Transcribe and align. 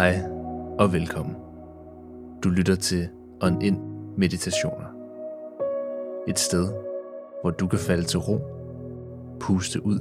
Hej 0.00 0.22
og 0.78 0.92
velkommen. 0.92 1.36
Du 2.44 2.48
lytter 2.48 2.74
til 2.74 3.08
On 3.42 3.62
In 3.62 3.78
Meditationer. 4.16 4.86
Et 6.28 6.38
sted, 6.38 6.68
hvor 7.40 7.50
du 7.50 7.66
kan 7.66 7.78
falde 7.78 8.04
til 8.04 8.18
ro, 8.18 8.38
puste 9.40 9.86
ud 9.86 9.98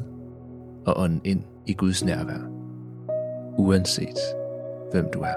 og 0.85 0.99
ånde 0.99 1.19
ind 1.23 1.43
i 1.65 1.73
Guds 1.73 2.05
nærvær. 2.05 2.49
Uanset 3.57 4.17
hvem 4.91 5.09
du 5.13 5.19
er. 5.19 5.35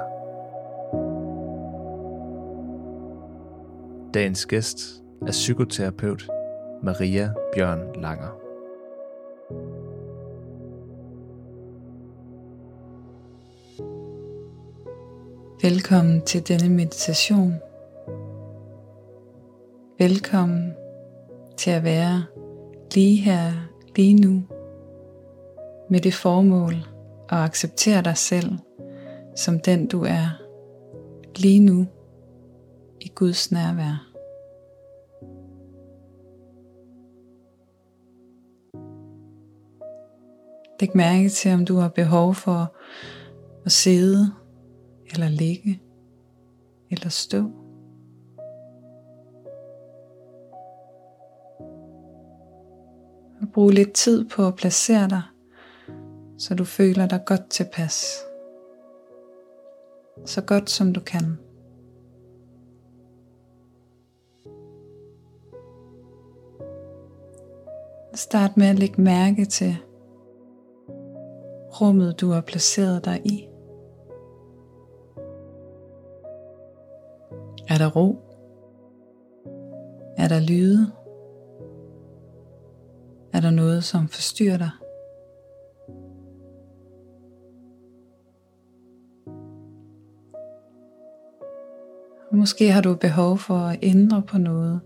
Dagens 4.15 4.47
gæst 4.47 5.03
er 5.27 5.33
psykoterapeut 5.33 6.29
Maria 6.83 7.33
Bjørn 7.55 8.03
Langer. 8.03 8.42
Velkommen 15.63 16.23
til 16.23 16.49
denne 16.49 16.69
meditation. 16.77 17.55
Velkommen 19.99 20.75
til 21.57 21.71
at 21.71 21.85
være 21.85 22.25
lige 22.95 23.17
her, 23.17 23.53
lige 23.97 24.15
nu, 24.15 24.43
med 25.91 26.01
det 26.01 26.15
formål 26.15 26.75
at 27.29 27.39
acceptere 27.39 28.03
dig 28.03 28.17
selv 28.17 28.59
som 29.37 29.61
den 29.61 29.87
du 29.87 30.03
er, 30.03 30.43
lige 31.37 31.61
nu, 31.61 31.87
i 33.01 33.13
Guds 33.15 33.53
nærvær. 33.53 34.09
Læg 40.81 40.97
mærke 40.97 41.29
til, 41.29 41.55
om 41.55 41.65
du 41.65 41.77
har 41.77 41.89
behov 41.89 42.35
for 42.35 42.77
at 43.65 43.73
sidde 43.73 44.42
eller 45.13 45.29
ligge 45.29 45.83
eller 46.91 47.09
stå. 47.09 47.51
Og 53.41 53.49
brug 53.55 53.71
lidt 53.71 53.93
tid 53.93 54.29
på 54.29 54.47
at 54.47 54.55
placere 54.55 55.09
dig, 55.09 55.23
så 56.39 56.55
du 56.55 56.65
føler 56.65 57.07
dig 57.07 57.23
godt 57.27 57.51
tilpas. 57.51 58.05
Så 60.25 60.41
godt 60.41 60.71
som 60.71 60.93
du 60.93 61.01
kan. 61.01 61.39
Start 68.15 68.57
med 68.57 68.67
at 68.67 68.79
lægge 68.79 69.03
mærke 69.03 69.45
til 69.45 69.77
rummet, 71.81 72.21
du 72.21 72.31
har 72.31 72.41
placeret 72.41 73.05
dig 73.05 73.21
i. 73.25 73.52
Er 77.73 77.79
der 77.79 77.91
ro? 77.91 78.17
Er 80.17 80.29
der 80.29 80.41
lyde? 80.41 80.93
Er 83.33 83.41
der 83.41 83.51
noget, 83.51 83.85
som 83.85 84.09
forstyrrer 84.09 84.59
dig? 84.59 84.71
Måske 92.33 92.73
har 92.73 92.81
du 92.81 92.95
behov 92.95 93.39
for 93.39 93.55
at 93.55 93.79
ændre 93.83 94.23
på 94.23 94.39
noget, 94.39 94.81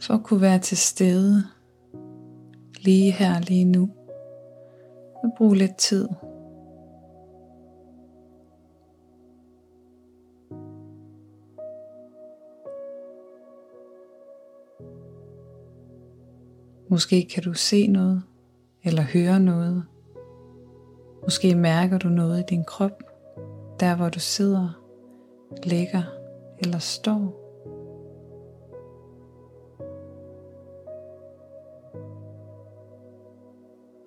for 0.00 0.14
at 0.14 0.22
kunne 0.22 0.40
være 0.40 0.58
til 0.58 0.76
stede 0.76 1.44
lige 2.80 3.12
her, 3.12 3.40
lige 3.40 3.64
nu. 3.64 3.90
Og 5.24 5.30
bruge 5.38 5.56
lidt 5.56 5.76
tid 5.76 6.08
Måske 16.92 17.28
kan 17.34 17.42
du 17.42 17.52
se 17.52 17.86
noget 17.86 18.22
eller 18.84 19.02
høre 19.02 19.40
noget. 19.40 19.84
Måske 21.22 21.54
mærker 21.54 21.98
du 21.98 22.08
noget 22.08 22.40
i 22.40 22.44
din 22.48 22.64
krop, 22.64 23.02
der 23.80 23.96
hvor 23.96 24.08
du 24.08 24.18
sidder, 24.18 24.82
ligger 25.64 26.02
eller 26.58 26.78
står. 26.78 27.18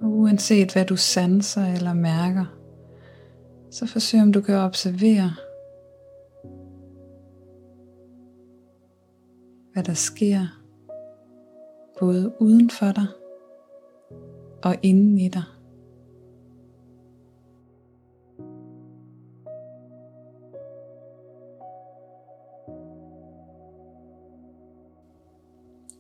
Og 0.01 0.09
uanset 0.09 0.73
hvad 0.73 0.85
du 0.85 0.95
sanser 0.95 1.65
eller 1.65 1.93
mærker, 1.93 2.45
så 3.71 3.87
forsøg 3.87 4.21
om 4.21 4.31
du 4.31 4.41
kan 4.41 4.55
observere, 4.55 5.31
hvad 9.73 9.83
der 9.83 9.93
sker 9.93 10.64
både 11.99 12.33
uden 12.39 12.69
for 12.69 12.91
dig 12.91 13.07
og 14.63 14.75
inden 14.83 15.17
i 15.17 15.27
dig. 15.27 15.43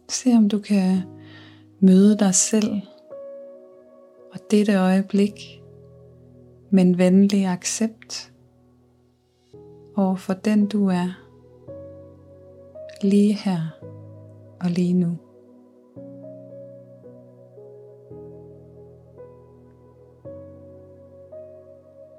Se 0.09 0.29
om 0.37 0.49
du 0.49 0.59
kan 0.59 1.01
møde 1.79 2.17
dig 2.17 2.35
selv 2.35 2.71
og 4.33 4.39
dette 4.51 4.75
øjeblik 4.75 5.61
med 6.69 6.83
en 6.83 6.97
venlig 6.97 7.45
accept 7.45 8.33
over 9.95 10.15
for 10.15 10.33
den 10.33 10.67
du 10.67 10.87
er 10.87 11.25
lige 13.01 13.33
her 13.33 13.59
og 14.61 14.69
lige 14.69 14.93
nu. 14.93 15.24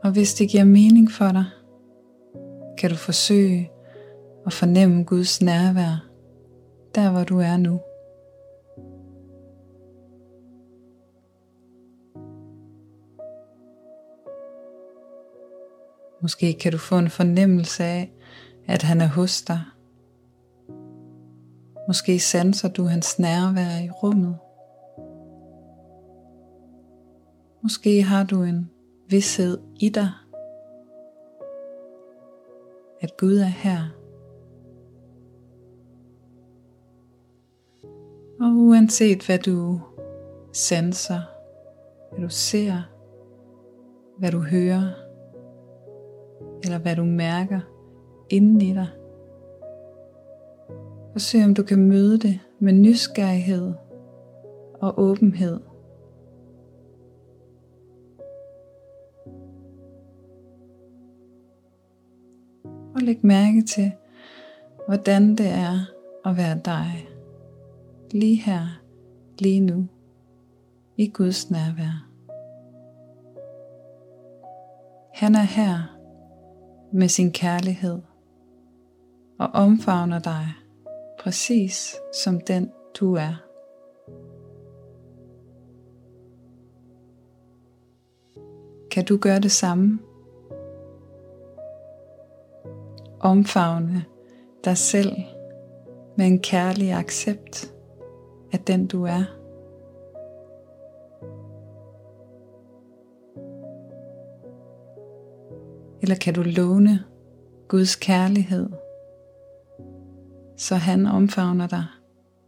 Og 0.07 0.13
hvis 0.13 0.35
det 0.35 0.49
giver 0.49 0.65
mening 0.65 1.11
for 1.11 1.33
dig, 1.33 1.45
kan 2.79 2.91
du 2.91 2.97
forsøge 2.97 3.71
at 4.47 4.53
fornemme 4.53 5.05
Guds 5.05 5.43
nærvær, 5.43 6.09
der 6.95 7.11
hvor 7.11 7.25
du 7.25 7.39
er 7.39 7.57
nu. 7.57 7.81
Måske 16.23 16.55
kan 16.61 16.73
du 16.73 16.79
få 16.79 16.99
en 16.99 17.11
fornemmelse 17.11 17.85
af, 17.85 18.13
at 18.67 18.83
han 18.83 19.01
er 19.01 19.09
hos 19.09 19.43
dig. 19.43 19.61
Måske 21.89 22.19
sanser 22.19 22.69
du 22.69 22.85
hans 22.85 23.19
nærvær 23.19 23.85
i 23.85 23.91
rummet. 23.91 24.37
Måske 27.63 28.03
har 28.03 28.25
du 28.25 28.43
en 28.43 28.71
vidshed 29.09 29.59
i 29.81 29.89
dig, 29.89 30.09
at 33.01 33.17
Gud 33.17 33.37
er 33.37 33.45
her. 33.45 33.79
Og 38.41 38.53
uanset 38.53 39.27
hvad 39.27 39.39
du 39.39 39.81
sanser, 40.53 41.21
hvad 42.11 42.21
du 42.21 42.29
ser, 42.29 42.73
hvad 44.19 44.31
du 44.31 44.39
hører, 44.39 44.91
eller 46.65 46.79
hvad 46.79 46.97
du 46.97 47.05
mærker 47.05 47.61
inden 48.31 48.61
i 48.61 48.73
dig, 48.75 48.89
forsøg 51.13 51.45
om 51.45 51.55
du 51.55 51.63
kan 51.63 51.89
møde 51.89 52.19
det 52.19 52.41
med 52.59 52.73
nysgerrighed 52.73 53.73
og 54.81 54.95
åbenhed. 54.99 55.61
Lægge 63.07 63.27
mærke 63.27 63.63
til, 63.63 63.93
hvordan 64.87 65.37
det 65.37 65.47
er 65.47 65.79
at 66.25 66.37
være 66.37 66.61
dig, 66.65 67.09
lige 68.11 68.37
her, 68.37 68.81
lige 69.39 69.61
nu, 69.61 69.87
i 70.97 71.09
Guds 71.09 71.51
nærvær. 71.51 72.09
Han 75.15 75.35
er 75.35 75.43
her 75.43 75.99
med 76.93 77.09
sin 77.09 77.33
kærlighed 77.33 77.99
og 79.39 79.47
omfavner 79.47 80.19
dig 80.19 80.47
præcis 81.21 81.97
som 82.25 82.41
den 82.41 82.71
du 83.01 83.15
er. 83.15 83.43
Kan 88.91 89.05
du 89.05 89.17
gøre 89.17 89.41
det 89.41 89.53
samme? 89.53 89.99
Omfavne 93.21 94.05
dig 94.65 94.77
selv 94.77 95.13
med 96.17 96.27
en 96.27 96.39
kærlig 96.39 96.93
accept 96.93 97.75
af 98.53 98.59
den 98.59 98.87
du 98.87 99.05
er. 99.05 99.25
Eller 106.03 106.17
kan 106.17 106.35
du 106.35 106.43
låne 106.43 107.05
Guds 107.69 107.97
kærlighed, 107.97 108.71
så 110.57 110.75
han 110.75 111.07
omfavner 111.07 111.67
dig 111.67 111.85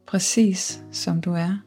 præcis 0.06 0.82
som 0.92 1.20
du 1.20 1.32
er? 1.32 1.64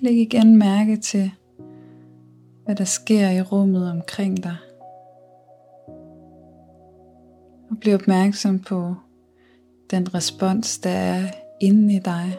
Læg 0.00 0.16
igen 0.16 0.56
mærke 0.56 0.96
til, 0.96 1.30
hvad 2.64 2.74
der 2.74 2.84
sker 2.84 3.30
i 3.30 3.42
rummet 3.42 3.90
omkring 3.90 4.42
dig. 4.42 4.56
Og 7.70 7.76
bliv 7.80 7.94
opmærksom 7.94 8.58
på 8.58 8.94
den 9.90 10.14
respons, 10.14 10.78
der 10.78 10.90
er 10.90 11.26
inde 11.60 11.94
i 11.94 11.98
dig. 11.98 12.38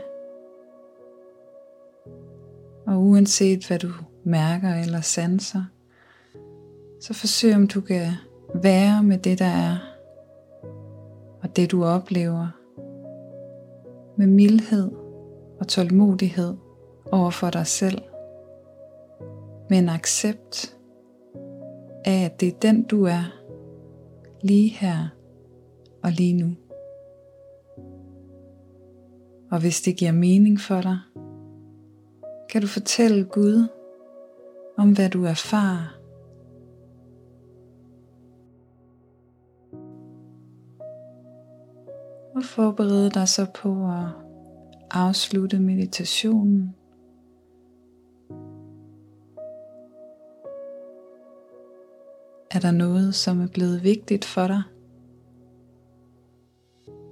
Og 2.88 3.02
uanset 3.02 3.68
hvad 3.68 3.80
du 3.80 3.92
mærker 4.24 4.74
eller 4.74 5.02
sanser, 5.02 5.64
så 7.02 7.14
forsøg 7.14 7.56
om 7.56 7.68
du 7.68 7.82
kan 7.82 8.12
være 8.56 9.04
med 9.04 9.18
det 9.18 9.40
der 9.40 9.46
er, 9.46 9.78
og 11.42 11.56
det 11.56 11.72
du 11.72 11.86
oplever, 11.86 12.48
med 14.18 14.28
mildhed 14.28 14.92
og 15.60 15.68
tålmodighed 15.68 16.58
over 17.12 17.30
for 17.30 17.50
dig 17.50 17.68
selv, 17.68 18.02
med 19.70 19.78
en 19.78 19.90
accept 19.90 20.78
af, 22.06 22.26
at 22.26 22.40
det 22.40 22.48
er 22.48 22.60
den 22.62 22.84
du 22.84 23.04
er, 23.04 23.24
lige 24.42 24.70
her 24.70 25.08
og 26.04 26.12
lige 26.12 26.34
nu. 26.34 26.56
Og 29.52 29.60
hvis 29.60 29.82
det 29.82 29.98
giver 29.98 30.12
mening 30.12 30.60
for 30.60 30.82
dig, 30.82 31.00
kan 32.50 32.62
du 32.62 32.68
fortælle 32.68 33.24
Gud 33.24 33.68
om 34.78 34.92
hvad 34.96 35.10
du 35.10 35.24
erfarer. 35.24 36.00
Og 42.36 42.44
forberede 42.44 43.10
dig 43.10 43.28
så 43.28 43.46
på 43.56 43.70
at 43.70 44.08
afslutte 44.92 45.60
meditationen. 45.60 46.76
Er 52.56 52.60
der 52.60 52.72
noget, 52.72 53.16
som 53.16 53.42
er 53.42 53.48
blevet 53.48 53.84
vigtigt 53.84 54.26
for 54.26 54.48
dig, 54.48 54.64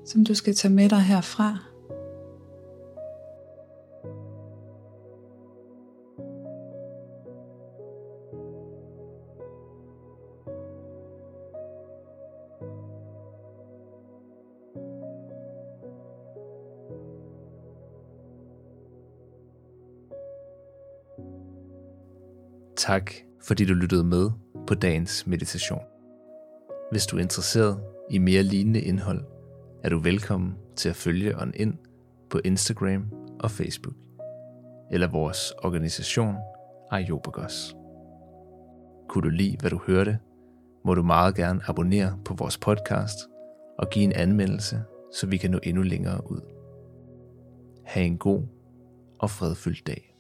som 0.06 0.25
du 0.25 0.36
skal 0.36 0.56
tage 0.56 0.74
med 0.74 0.90
dig 0.90 1.01
herfra? 1.01 1.57
Tak 22.78 23.12
fordi 23.42 23.66
du 23.66 23.74
lyttede 23.74 24.04
med 24.04 24.43
på 24.68 24.75
dagens 24.75 25.27
meditation. 25.27 25.83
Hvis 26.92 27.06
du 27.06 27.18
er 27.18 27.21
interesseret 27.21 27.83
i 28.10 28.18
mere 28.18 28.44
lignende 28.44 28.81
indhold, 28.81 29.25
er 29.83 29.89
du 29.89 30.00
velkommen 30.00 30.56
til 30.75 30.89
at 30.89 30.95
følge 30.95 31.42
On 31.42 31.54
ind 31.56 31.74
på 32.30 32.39
Instagram 32.45 33.12
og 33.39 33.51
Facebook, 33.51 33.95
eller 34.92 35.07
vores 35.07 35.51
organisation 35.63 36.36
Ayobagos. 36.92 37.75
Kunne 39.10 39.21
du 39.21 39.30
lide, 39.30 39.57
hvad 39.60 39.69
du 39.69 39.80
hørte, 39.88 40.19
må 40.86 40.94
du 40.94 41.04
meget 41.04 41.36
gerne 41.36 41.62
abonnere 41.68 42.19
på 42.25 42.33
vores 42.33 42.57
podcast 42.57 43.18
og 43.80 43.89
give 43.89 44.06
en 44.06 44.13
anmeldelse, 44.13 44.81
så 45.13 45.27
vi 45.27 45.38
kan 45.38 45.51
nå 45.51 45.60
endnu 45.63 45.83
længere 45.83 46.31
ud. 46.31 46.42
Ha' 47.86 48.01
en 48.01 48.18
god 48.18 48.44
og 49.19 49.30
fredfyldt 49.30 49.88
dag. 49.88 50.12